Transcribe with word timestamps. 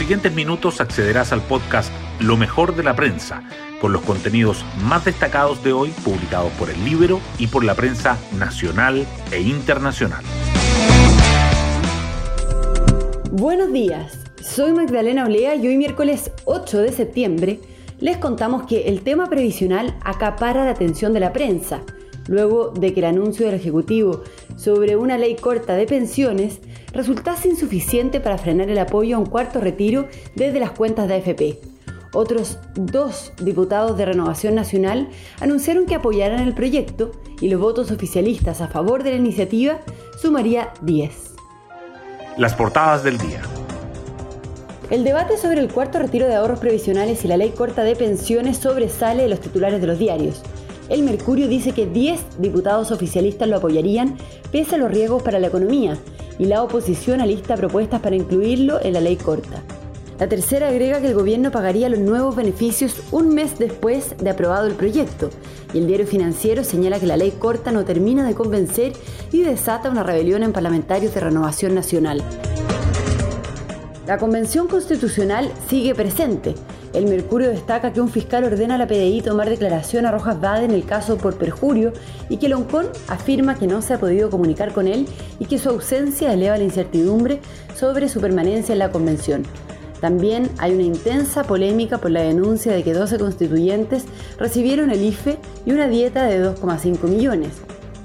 siguientes 0.00 0.32
minutos 0.32 0.80
accederás 0.80 1.30
al 1.30 1.42
podcast 1.42 1.92
Lo 2.20 2.38
mejor 2.38 2.74
de 2.74 2.82
la 2.82 2.96
prensa, 2.96 3.42
con 3.82 3.92
los 3.92 4.00
contenidos 4.00 4.64
más 4.82 5.04
destacados 5.04 5.62
de 5.62 5.74
hoy 5.74 5.90
publicados 6.02 6.50
por 6.52 6.70
el 6.70 6.82
Libro 6.86 7.20
y 7.38 7.48
por 7.48 7.64
la 7.64 7.74
prensa 7.74 8.18
nacional 8.38 9.06
e 9.30 9.42
internacional. 9.42 10.24
Buenos 13.30 13.74
días, 13.74 14.18
soy 14.40 14.72
Magdalena 14.72 15.26
Olea 15.26 15.54
y 15.56 15.68
hoy 15.68 15.76
miércoles 15.76 16.30
8 16.46 16.78
de 16.78 16.92
septiembre 16.92 17.60
les 17.98 18.16
contamos 18.16 18.66
que 18.66 18.88
el 18.88 19.02
tema 19.02 19.26
previsional 19.26 19.94
acapara 20.02 20.64
la 20.64 20.70
atención 20.70 21.12
de 21.12 21.20
la 21.20 21.34
prensa, 21.34 21.82
luego 22.26 22.70
de 22.70 22.94
que 22.94 23.00
el 23.00 23.06
anuncio 23.06 23.44
del 23.44 23.56
Ejecutivo 23.56 24.22
sobre 24.56 24.96
una 24.96 25.18
ley 25.18 25.36
corta 25.36 25.74
de 25.74 25.84
pensiones 25.84 26.60
resultase 26.92 27.48
insuficiente 27.48 28.20
para 28.20 28.38
frenar 28.38 28.68
el 28.68 28.78
apoyo 28.78 29.16
a 29.16 29.18
un 29.18 29.26
cuarto 29.26 29.60
retiro 29.60 30.08
desde 30.34 30.60
las 30.60 30.72
cuentas 30.72 31.08
de 31.08 31.14
AFP. 31.14 31.58
Otros 32.12 32.58
dos 32.74 33.32
diputados 33.40 33.96
de 33.96 34.04
Renovación 34.04 34.56
Nacional 34.56 35.08
anunciaron 35.40 35.86
que 35.86 35.94
apoyarán 35.94 36.40
el 36.40 36.54
proyecto 36.54 37.12
y 37.40 37.48
los 37.48 37.60
votos 37.60 37.92
oficialistas 37.92 38.60
a 38.60 38.68
favor 38.68 39.04
de 39.04 39.12
la 39.12 39.16
iniciativa 39.16 39.78
sumaría 40.20 40.72
10. 40.82 41.34
Las 42.36 42.54
portadas 42.54 43.04
del 43.04 43.16
día. 43.18 43.42
El 44.90 45.04
debate 45.04 45.36
sobre 45.36 45.60
el 45.60 45.72
cuarto 45.72 46.00
retiro 46.00 46.26
de 46.26 46.34
ahorros 46.34 46.58
previsionales 46.58 47.24
y 47.24 47.28
la 47.28 47.36
ley 47.36 47.50
corta 47.50 47.84
de 47.84 47.94
pensiones 47.94 48.56
sobresale 48.56 49.22
de 49.22 49.28
los 49.28 49.40
titulares 49.40 49.80
de 49.80 49.86
los 49.86 50.00
diarios. 50.00 50.42
El 50.88 51.04
Mercurio 51.04 51.46
dice 51.46 51.70
que 51.70 51.86
10 51.86 52.40
diputados 52.40 52.90
oficialistas 52.90 53.48
lo 53.48 53.58
apoyarían 53.58 54.16
pese 54.50 54.74
a 54.74 54.78
los 54.78 54.90
riesgos 54.90 55.22
para 55.22 55.38
la 55.38 55.46
economía 55.46 55.96
y 56.40 56.46
la 56.46 56.62
oposición 56.62 57.20
alista 57.20 57.54
propuestas 57.54 58.00
para 58.00 58.16
incluirlo 58.16 58.80
en 58.82 58.94
la 58.94 59.00
ley 59.02 59.16
corta. 59.16 59.62
La 60.18 60.26
tercera 60.26 60.68
agrega 60.68 61.00
que 61.00 61.08
el 61.08 61.14
gobierno 61.14 61.50
pagaría 61.50 61.90
los 61.90 62.00
nuevos 62.00 62.34
beneficios 62.34 63.02
un 63.10 63.34
mes 63.34 63.58
después 63.58 64.16
de 64.16 64.30
aprobado 64.30 64.66
el 64.66 64.74
proyecto, 64.74 65.28
y 65.74 65.78
el 65.78 65.86
diario 65.86 66.06
financiero 66.06 66.64
señala 66.64 66.98
que 66.98 67.06
la 67.06 67.18
ley 67.18 67.32
corta 67.38 67.72
no 67.72 67.84
termina 67.84 68.26
de 68.26 68.34
convencer 68.34 68.94
y 69.30 69.42
desata 69.42 69.90
una 69.90 70.02
rebelión 70.02 70.42
en 70.42 70.54
parlamentarios 70.54 71.12
de 71.12 71.20
renovación 71.20 71.74
nacional. 71.74 72.22
La 74.06 74.16
Convención 74.16 74.66
Constitucional 74.66 75.52
sigue 75.68 75.94
presente. 75.94 76.54
El 76.92 77.06
Mercurio 77.06 77.50
destaca 77.50 77.92
que 77.92 78.00
un 78.00 78.08
fiscal 78.08 78.42
ordena 78.42 78.74
a 78.74 78.78
la 78.78 78.88
PDI 78.88 79.22
tomar 79.22 79.48
declaración 79.48 80.06
a 80.06 80.10
Rojas 80.10 80.40
Bade 80.40 80.64
en 80.64 80.72
el 80.72 80.84
caso 80.84 81.16
por 81.18 81.36
perjurio 81.36 81.92
y 82.28 82.38
que 82.38 82.48
Loncón 82.48 82.88
afirma 83.06 83.54
que 83.54 83.68
no 83.68 83.80
se 83.80 83.94
ha 83.94 84.00
podido 84.00 84.28
comunicar 84.28 84.72
con 84.72 84.88
él 84.88 85.06
y 85.38 85.44
que 85.44 85.58
su 85.58 85.68
ausencia 85.68 86.32
eleva 86.32 86.58
la 86.58 86.64
incertidumbre 86.64 87.40
sobre 87.76 88.08
su 88.08 88.20
permanencia 88.20 88.72
en 88.72 88.80
la 88.80 88.90
Convención. 88.90 89.44
También 90.00 90.50
hay 90.58 90.74
una 90.74 90.82
intensa 90.82 91.44
polémica 91.44 91.98
por 91.98 92.10
la 92.10 92.22
denuncia 92.22 92.72
de 92.72 92.82
que 92.82 92.92
12 92.92 93.18
constituyentes 93.18 94.04
recibieron 94.36 94.90
el 94.90 95.04
IFE 95.04 95.38
y 95.66 95.70
una 95.70 95.86
dieta 95.86 96.24
de 96.24 96.44
2,5 96.44 97.04
millones. 97.04 97.50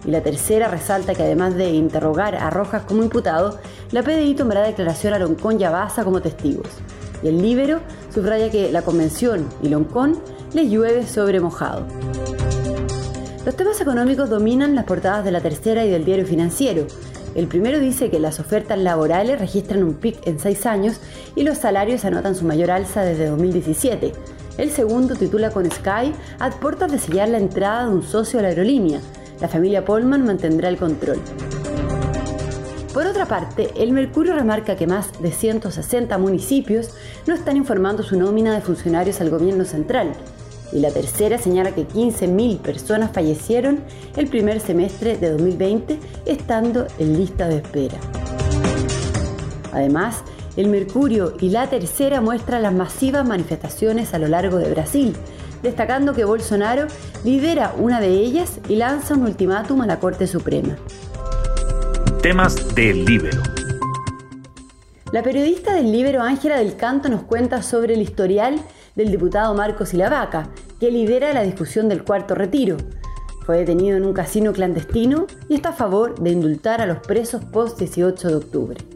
Y 0.05 0.11
la 0.11 0.21
tercera 0.21 0.67
resalta 0.67 1.15
que 1.15 1.23
además 1.23 1.55
de 1.55 1.69
interrogar 1.69 2.35
a 2.35 2.51
Rojas 2.51 2.83
como 2.83 3.01
imputado, 3.01 3.57
la 3.91 4.03
PDI 4.03 4.35
tomará 4.35 4.61
declaración 4.61 5.15
a 5.15 5.19
Loncón 5.19 5.59
y 5.59 5.63
a 5.63 5.71
Baza 5.71 6.03
como 6.03 6.21
testigos. 6.21 6.67
Y 7.23 7.27
el 7.27 7.41
Libero 7.41 7.79
subraya 8.13 8.49
que 8.49 8.71
la 8.71 8.81
Convención 8.81 9.47
y 9.61 9.69
Loncón 9.69 10.19
les 10.53 10.69
llueve 10.69 11.07
sobre 11.07 11.39
mojado. 11.39 11.85
Los 13.45 13.55
temas 13.55 13.79
económicos 13.81 14.29
dominan 14.29 14.75
las 14.75 14.85
portadas 14.85 15.23
de 15.23 15.31
la 15.31 15.41
tercera 15.41 15.85
y 15.85 15.89
del 15.89 16.05
diario 16.05 16.25
financiero. 16.25 16.87
El 17.35 17.47
primero 17.47 17.79
dice 17.79 18.09
que 18.09 18.19
las 18.19 18.39
ofertas 18.39 18.79
laborales 18.79 19.39
registran 19.39 19.83
un 19.83 19.95
pic 19.95 20.25
en 20.25 20.39
seis 20.39 20.65
años 20.65 20.99
y 21.35 21.43
los 21.43 21.57
salarios 21.57 22.05
anotan 22.05 22.35
su 22.35 22.45
mayor 22.45 22.71
alza 22.71 23.03
desde 23.03 23.27
2017. 23.27 24.13
El 24.57 24.71
segundo 24.71 25.15
titula 25.15 25.51
con 25.51 25.69
Sky 25.69 26.13
a 26.39 26.49
de 26.87 26.97
sellar 26.97 27.29
la 27.29 27.37
entrada 27.37 27.85
de 27.85 27.91
un 27.91 28.03
socio 28.03 28.39
a 28.39 28.41
la 28.41 28.47
aerolínea 28.47 29.01
la 29.41 29.49
familia 29.49 29.83
Polman 29.83 30.25
mantendrá 30.25 30.69
el 30.69 30.77
control. 30.77 31.19
Por 32.95 33.07
otra 33.07 33.25
parte, 33.25 33.71
el 33.75 33.91
Mercurio 33.91 34.35
remarca 34.35 34.77
que 34.77 34.87
más 34.87 35.21
de 35.21 35.29
160 35.29 36.17
municipios 36.17 36.91
no 37.27 37.33
están 37.33 37.57
informando 37.57 38.03
su 38.03 38.17
nómina 38.17 38.53
de 38.53 38.61
funcionarios 38.61 39.19
al 39.19 39.29
gobierno 39.29 39.65
central. 39.65 40.13
Y 40.71 40.79
la 40.79 40.91
tercera 40.91 41.37
señala 41.37 41.75
que 41.75 41.85
15.000 41.85 42.59
personas 42.59 43.11
fallecieron 43.11 43.81
el 44.15 44.27
primer 44.27 44.61
semestre 44.61 45.17
de 45.17 45.29
2020 45.31 45.99
estando 46.25 46.87
en 46.97 47.17
lista 47.17 47.49
de 47.49 47.57
espera. 47.57 47.97
Además, 49.73 50.23
el 50.55 50.69
Mercurio 50.69 51.33
y 51.41 51.49
la 51.49 51.69
tercera 51.69 52.21
muestran 52.21 52.61
las 52.61 52.73
masivas 52.73 53.27
manifestaciones 53.27 54.13
a 54.13 54.19
lo 54.19 54.29
largo 54.29 54.55
de 54.55 54.69
Brasil, 54.69 55.17
destacando 55.61 56.13
que 56.13 56.23
Bolsonaro 56.23 56.87
lidera 57.25 57.73
una 57.77 57.99
de 57.99 58.11
ellas 58.11 58.61
y 58.69 58.77
lanza 58.77 59.15
un 59.15 59.23
ultimátum 59.23 59.81
a 59.81 59.85
la 59.85 59.99
Corte 59.99 60.27
Suprema. 60.27 60.77
Temas 62.25 62.73
del 62.73 63.05
Libero. 63.05 63.39
La 65.11 65.21
periodista 65.21 65.75
del 65.75 65.91
Libero 65.91 66.23
Ángela 66.23 66.57
del 66.57 66.75
Canto 66.75 67.07
nos 67.07 67.21
cuenta 67.21 67.61
sobre 67.61 67.93
el 67.93 68.01
historial 68.01 68.59
del 68.95 69.11
diputado 69.11 69.53
Marcos 69.53 69.93
Ilavaca, 69.93 70.49
que 70.79 70.89
lidera 70.89 71.33
la 71.33 71.43
discusión 71.43 71.87
del 71.87 72.03
cuarto 72.03 72.33
retiro. 72.33 72.77
Fue 73.45 73.57
detenido 73.57 73.95
en 73.95 74.05
un 74.05 74.13
casino 74.13 74.53
clandestino 74.53 75.27
y 75.49 75.53
está 75.53 75.69
a 75.69 75.73
favor 75.73 76.19
de 76.19 76.31
indultar 76.31 76.81
a 76.81 76.87
los 76.87 76.97
presos 76.97 77.45
post 77.45 77.77
18 77.77 78.27
de 78.27 78.35
octubre. 78.35 78.94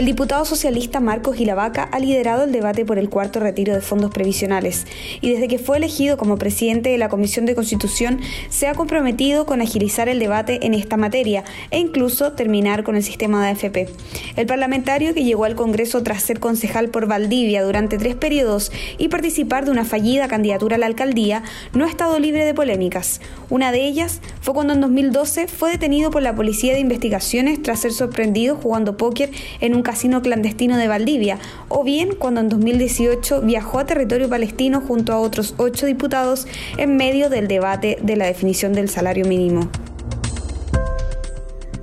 El 0.00 0.06
diputado 0.06 0.46
socialista 0.46 0.98
Marcos 0.98 1.36
Gilavaca 1.36 1.82
ha 1.82 1.98
liderado 1.98 2.44
el 2.44 2.52
debate 2.52 2.86
por 2.86 2.98
el 2.98 3.10
cuarto 3.10 3.38
retiro 3.38 3.74
de 3.74 3.82
fondos 3.82 4.10
previsionales 4.10 4.86
y 5.20 5.30
desde 5.30 5.46
que 5.46 5.58
fue 5.58 5.76
elegido 5.76 6.16
como 6.16 6.38
presidente 6.38 6.88
de 6.88 6.96
la 6.96 7.10
Comisión 7.10 7.44
de 7.44 7.54
Constitución 7.54 8.18
se 8.48 8.66
ha 8.66 8.72
comprometido 8.72 9.44
con 9.44 9.60
agilizar 9.60 10.08
el 10.08 10.18
debate 10.18 10.64
en 10.64 10.72
esta 10.72 10.96
materia 10.96 11.44
e 11.70 11.78
incluso 11.80 12.32
terminar 12.32 12.82
con 12.82 12.96
el 12.96 13.02
sistema 13.02 13.44
de 13.44 13.50
AFP. 13.50 13.90
El 14.36 14.46
parlamentario 14.46 15.12
que 15.12 15.22
llegó 15.22 15.44
al 15.44 15.54
Congreso 15.54 16.02
tras 16.02 16.22
ser 16.22 16.40
concejal 16.40 16.88
por 16.88 17.06
Valdivia 17.06 17.62
durante 17.62 17.98
tres 17.98 18.14
periodos 18.14 18.72
y 18.96 19.08
participar 19.08 19.66
de 19.66 19.70
una 19.70 19.84
fallida 19.84 20.28
candidatura 20.28 20.76
a 20.76 20.78
la 20.78 20.86
alcaldía 20.86 21.42
no 21.74 21.84
ha 21.84 21.88
estado 21.90 22.18
libre 22.18 22.46
de 22.46 22.54
polémicas. 22.54 23.20
Una 23.50 23.70
de 23.70 23.86
ellas 23.86 24.22
fue 24.40 24.54
cuando 24.54 24.72
en 24.72 24.80
2012 24.80 25.46
fue 25.46 25.72
detenido 25.72 26.10
por 26.10 26.22
la 26.22 26.34
Policía 26.34 26.72
de 26.72 26.80
Investigaciones 26.80 27.62
tras 27.62 27.80
ser 27.80 27.92
sorprendido 27.92 28.56
jugando 28.56 28.96
póker 28.96 29.30
en 29.60 29.74
un 29.74 29.82
casino 29.90 30.22
clandestino 30.22 30.76
de 30.76 30.86
Valdivia, 30.86 31.40
o 31.68 31.82
bien 31.82 32.14
cuando 32.14 32.40
en 32.40 32.48
2018 32.48 33.40
viajó 33.40 33.80
a 33.80 33.86
territorio 33.86 34.28
palestino 34.28 34.80
junto 34.80 35.12
a 35.12 35.18
otros 35.18 35.54
ocho 35.56 35.84
diputados 35.84 36.46
en 36.76 36.96
medio 36.96 37.28
del 37.28 37.48
debate 37.48 37.98
de 38.00 38.14
la 38.14 38.26
definición 38.26 38.72
del 38.72 38.88
salario 38.88 39.24
mínimo. 39.24 39.68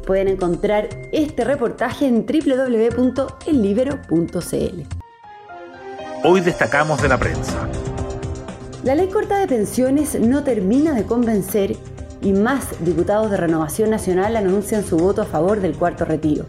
Pueden 0.05 0.29
encontrar 0.29 0.87
este 1.11 1.43
reportaje 1.43 2.07
en 2.07 2.25
www.ellibero.cl. 2.25 4.81
Hoy 6.23 6.39
destacamos 6.39 7.01
de 7.01 7.09
la 7.09 7.17
prensa. 7.17 7.67
La 8.85 8.95
ley 8.95 9.07
corta 9.07 9.37
de 9.37 9.47
pensiones 9.47 10.17
no 10.17 10.45
termina 10.45 10.93
de 10.93 11.03
convencer 11.03 11.75
y 12.21 12.31
más 12.31 12.69
diputados 12.85 13.29
de 13.31 13.35
Renovación 13.35 13.89
Nacional 13.89 14.37
anuncian 14.37 14.85
su 14.85 14.95
voto 14.95 15.23
a 15.23 15.25
favor 15.25 15.59
del 15.59 15.75
cuarto 15.75 16.05
retiro. 16.05 16.45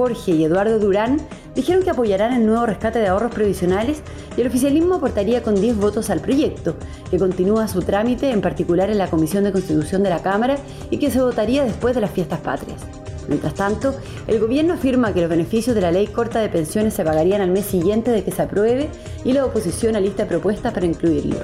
Jorge 0.00 0.30
y 0.30 0.44
Eduardo 0.44 0.78
Durán 0.78 1.18
dijeron 1.54 1.82
que 1.82 1.90
apoyarán 1.90 2.32
el 2.32 2.46
nuevo 2.46 2.64
rescate 2.64 3.00
de 3.00 3.08
ahorros 3.08 3.34
previsionales 3.34 4.00
y 4.34 4.40
el 4.40 4.46
oficialismo 4.46 4.94
aportaría 4.94 5.42
con 5.42 5.60
10 5.60 5.76
votos 5.76 6.08
al 6.08 6.20
proyecto, 6.20 6.74
que 7.10 7.18
continúa 7.18 7.68
su 7.68 7.82
trámite 7.82 8.30
en 8.30 8.40
particular 8.40 8.88
en 8.88 8.96
la 8.96 9.10
Comisión 9.10 9.44
de 9.44 9.52
Constitución 9.52 10.02
de 10.02 10.08
la 10.08 10.22
Cámara 10.22 10.56
y 10.88 10.96
que 10.96 11.10
se 11.10 11.20
votaría 11.20 11.64
después 11.64 11.94
de 11.94 12.00
las 12.00 12.12
fiestas 12.12 12.40
patrias. 12.40 12.80
Mientras 13.28 13.52
tanto, 13.52 13.94
el 14.26 14.40
gobierno 14.40 14.72
afirma 14.72 15.12
que 15.12 15.20
los 15.20 15.28
beneficios 15.28 15.74
de 15.74 15.82
la 15.82 15.92
ley 15.92 16.06
corta 16.06 16.40
de 16.40 16.48
pensiones 16.48 16.94
se 16.94 17.04
pagarían 17.04 17.42
al 17.42 17.50
mes 17.50 17.66
siguiente 17.66 18.10
de 18.10 18.24
que 18.24 18.30
se 18.30 18.40
apruebe 18.40 18.88
y 19.22 19.34
la 19.34 19.44
oposición 19.44 19.96
alista 19.96 20.26
propuestas 20.26 20.72
para 20.72 20.86
incluirlo. 20.86 21.36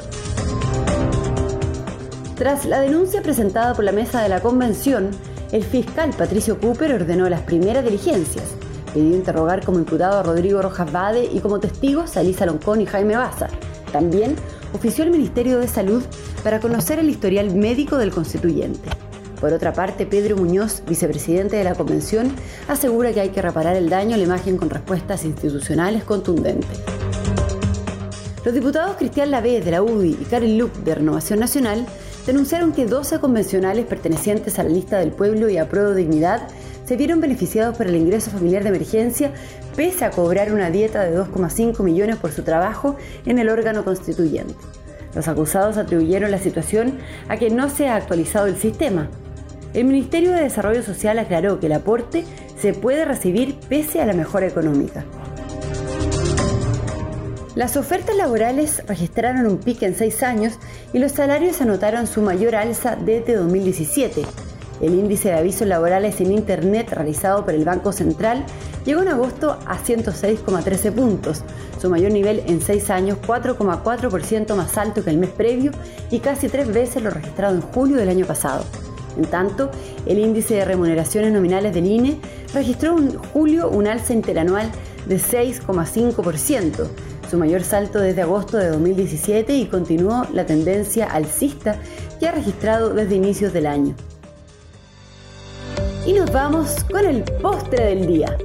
Tras 2.36 2.64
la 2.64 2.80
denuncia 2.80 3.20
presentada 3.20 3.74
por 3.74 3.84
la 3.84 3.92
mesa 3.92 4.22
de 4.22 4.30
la 4.30 4.40
convención, 4.40 5.10
el 5.52 5.64
fiscal 5.64 6.10
Patricio 6.16 6.58
Cooper 6.58 6.92
ordenó 6.94 7.28
las 7.28 7.42
primeras 7.42 7.84
diligencias. 7.84 8.44
Pidió 8.92 9.16
interrogar 9.16 9.64
como 9.64 9.78
imputado 9.78 10.18
a 10.18 10.22
Rodrigo 10.22 10.62
Rojas 10.62 10.90
Bade 10.90 11.28
y 11.32 11.40
como 11.40 11.60
testigos 11.60 12.16
a 12.16 12.22
Elisa 12.22 12.46
Loncón 12.46 12.80
y 12.80 12.86
Jaime 12.86 13.16
Baza. 13.16 13.48
También 13.92 14.36
ofició 14.72 15.04
al 15.04 15.10
Ministerio 15.10 15.58
de 15.58 15.68
Salud 15.68 16.02
para 16.42 16.60
conocer 16.60 16.98
el 16.98 17.10
historial 17.10 17.54
médico 17.54 17.96
del 17.96 18.10
constituyente. 18.10 18.88
Por 19.40 19.52
otra 19.52 19.72
parte, 19.72 20.06
Pedro 20.06 20.36
Muñoz, 20.36 20.82
vicepresidente 20.86 21.56
de 21.56 21.64
la 21.64 21.74
Convención, 21.74 22.32
asegura 22.68 23.12
que 23.12 23.20
hay 23.20 23.28
que 23.28 23.42
reparar 23.42 23.76
el 23.76 23.90
daño 23.90 24.14
a 24.14 24.18
la 24.18 24.24
imagen 24.24 24.56
con 24.56 24.70
respuestas 24.70 25.24
institucionales 25.24 26.04
contundentes. 26.04 26.80
Los 28.44 28.54
diputados 28.54 28.96
Cristian 28.96 29.30
Lavé 29.30 29.60
de 29.60 29.70
la 29.72 29.82
UDI 29.82 30.18
y 30.20 30.24
Karen 30.24 30.56
Luke 30.56 30.78
de 30.84 30.94
Renovación 30.94 31.40
Nacional 31.40 31.84
denunciaron 32.26 32.72
que 32.72 32.86
12 32.86 33.20
convencionales 33.20 33.86
pertenecientes 33.86 34.58
a 34.58 34.64
la 34.64 34.70
lista 34.70 34.98
del 34.98 35.12
pueblo 35.12 35.48
y 35.48 35.58
a 35.58 35.68
Prueba 35.68 35.94
Dignidad 35.94 36.48
se 36.84 36.96
vieron 36.96 37.20
beneficiados 37.20 37.76
por 37.76 37.86
el 37.86 37.96
ingreso 37.96 38.30
familiar 38.30 38.62
de 38.62 38.70
emergencia 38.70 39.32
pese 39.76 40.04
a 40.04 40.10
cobrar 40.10 40.52
una 40.52 40.70
dieta 40.70 41.04
de 41.04 41.16
2,5 41.16 41.82
millones 41.82 42.16
por 42.16 42.32
su 42.32 42.42
trabajo 42.42 42.96
en 43.24 43.38
el 43.38 43.48
órgano 43.48 43.84
constituyente. 43.84 44.54
Los 45.14 45.28
acusados 45.28 45.76
atribuyeron 45.76 46.30
la 46.30 46.38
situación 46.38 46.98
a 47.28 47.36
que 47.36 47.50
no 47.50 47.70
se 47.70 47.88
ha 47.88 47.96
actualizado 47.96 48.46
el 48.46 48.56
sistema. 48.56 49.08
El 49.72 49.84
Ministerio 49.84 50.32
de 50.32 50.42
Desarrollo 50.42 50.82
Social 50.82 51.18
aclaró 51.18 51.60
que 51.60 51.66
el 51.66 51.72
aporte 51.72 52.24
se 52.58 52.72
puede 52.72 53.04
recibir 53.04 53.56
pese 53.68 54.00
a 54.00 54.06
la 54.06 54.12
mejora 54.12 54.46
económica. 54.46 55.04
Las 57.56 57.78
ofertas 57.78 58.14
laborales 58.14 58.82
registraron 58.86 59.46
un 59.46 59.56
pico 59.56 59.86
en 59.86 59.96
seis 59.96 60.22
años 60.22 60.58
y 60.92 60.98
los 60.98 61.12
salarios 61.12 61.62
anotaron 61.62 62.06
su 62.06 62.20
mayor 62.20 62.54
alza 62.54 62.96
desde 62.96 63.34
2017. 63.34 64.26
El 64.82 64.92
índice 64.92 65.30
de 65.30 65.38
avisos 65.38 65.66
laborales 65.66 66.20
en 66.20 66.32
Internet 66.32 66.90
realizado 66.92 67.46
por 67.46 67.54
el 67.54 67.64
Banco 67.64 67.92
Central 67.92 68.44
llegó 68.84 69.00
en 69.00 69.08
agosto 69.08 69.58
a 69.64 69.78
106,13 69.78 70.92
puntos, 70.92 71.44
su 71.80 71.88
mayor 71.88 72.12
nivel 72.12 72.42
en 72.46 72.60
seis 72.60 72.90
años, 72.90 73.16
4,4% 73.26 74.54
más 74.54 74.76
alto 74.76 75.02
que 75.02 75.08
el 75.08 75.16
mes 75.16 75.30
previo 75.30 75.72
y 76.10 76.18
casi 76.18 76.50
tres 76.50 76.70
veces 76.70 77.02
lo 77.02 77.08
registrado 77.08 77.54
en 77.54 77.62
julio 77.62 77.96
del 77.96 78.10
año 78.10 78.26
pasado. 78.26 78.64
En 79.16 79.24
tanto, 79.24 79.70
el 80.06 80.18
índice 80.18 80.54
de 80.54 80.64
remuneraciones 80.64 81.32
nominales 81.32 81.74
del 81.74 81.86
INE 81.86 82.18
registró 82.52 82.98
en 82.98 83.16
julio 83.16 83.68
un 83.70 83.86
alza 83.86 84.12
interanual 84.12 84.70
de 85.06 85.16
6,5%, 85.16 86.88
su 87.30 87.38
mayor 87.38 87.62
salto 87.62 87.98
desde 87.98 88.22
agosto 88.22 88.58
de 88.58 88.68
2017 88.68 89.54
y 89.54 89.66
continuó 89.66 90.26
la 90.32 90.46
tendencia 90.46 91.06
alcista 91.06 91.80
que 92.18 92.28
ha 92.28 92.32
registrado 92.32 92.94
desde 92.94 93.16
inicios 93.16 93.52
del 93.52 93.66
año. 93.66 93.94
Y 96.06 96.12
nos 96.12 96.30
vamos 96.32 96.84
con 96.84 97.04
el 97.04 97.22
postre 97.42 97.86
del 97.86 98.06
día. 98.06 98.36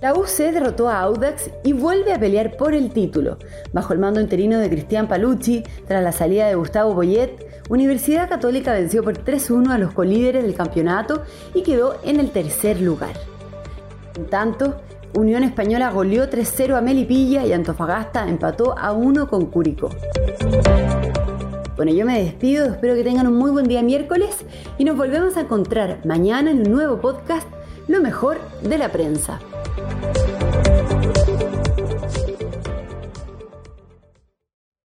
La 0.00 0.12
UC 0.12 0.52
derrotó 0.52 0.88
a 0.88 1.00
Audax 1.00 1.50
y 1.64 1.72
vuelve 1.72 2.12
a 2.12 2.20
pelear 2.20 2.56
por 2.56 2.74
el 2.74 2.92
título. 2.92 3.38
Bajo 3.72 3.94
el 3.94 3.98
mando 3.98 4.20
interino 4.20 4.58
de 4.58 4.68
Cristian 4.68 5.08
Palucci, 5.08 5.64
tras 5.88 6.04
la 6.04 6.12
salida 6.12 6.46
de 6.46 6.54
Gustavo 6.56 6.94
Boyet, 6.94 7.53
Universidad 7.68 8.28
Católica 8.28 8.74
venció 8.74 9.02
por 9.02 9.14
3-1 9.14 9.70
a 9.70 9.78
los 9.78 9.92
colíderes 9.92 10.42
del 10.42 10.54
campeonato 10.54 11.22
y 11.54 11.62
quedó 11.62 11.96
en 12.04 12.20
el 12.20 12.30
tercer 12.30 12.80
lugar. 12.80 13.14
En 14.16 14.26
tanto, 14.26 14.82
Unión 15.14 15.44
Española 15.44 15.90
goleó 15.90 16.28
3-0 16.28 16.76
a 16.76 16.82
Melipilla 16.82 17.46
y 17.46 17.52
Antofagasta 17.52 18.28
empató 18.28 18.76
a 18.78 18.92
1 18.92 19.28
con 19.28 19.46
Curicó. 19.46 19.88
Bueno, 21.76 21.92
yo 21.92 22.04
me 22.04 22.22
despido, 22.22 22.66
espero 22.66 22.94
que 22.94 23.02
tengan 23.02 23.26
un 23.26 23.36
muy 23.36 23.50
buen 23.50 23.66
día 23.66 23.82
miércoles 23.82 24.44
y 24.76 24.84
nos 24.84 24.96
volvemos 24.96 25.36
a 25.36 25.40
encontrar 25.40 26.04
mañana 26.04 26.50
en 26.50 26.58
un 26.58 26.70
nuevo 26.70 27.00
podcast, 27.00 27.48
Lo 27.88 28.00
mejor 28.00 28.38
de 28.62 28.78
la 28.78 28.90
prensa. 28.90 29.40